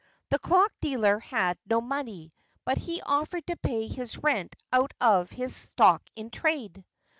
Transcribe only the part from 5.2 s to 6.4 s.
his stock in